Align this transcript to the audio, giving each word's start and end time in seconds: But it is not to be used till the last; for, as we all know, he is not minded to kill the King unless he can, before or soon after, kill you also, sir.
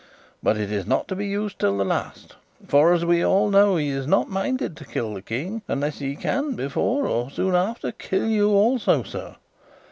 But 0.41 0.57
it 0.57 0.71
is 0.71 0.87
not 0.87 1.07
to 1.09 1.15
be 1.15 1.27
used 1.27 1.59
till 1.59 1.77
the 1.77 1.85
last; 1.85 2.35
for, 2.67 2.91
as 2.91 3.05
we 3.05 3.23
all 3.23 3.51
know, 3.51 3.75
he 3.75 3.89
is 3.89 4.07
not 4.07 4.31
minded 4.31 4.75
to 4.77 4.83
kill 4.83 5.13
the 5.13 5.21
King 5.21 5.61
unless 5.67 5.99
he 5.99 6.15
can, 6.15 6.55
before 6.55 7.05
or 7.05 7.29
soon 7.29 7.53
after, 7.53 7.91
kill 7.91 8.25
you 8.27 8.49
also, 8.49 9.03
sir. 9.03 9.35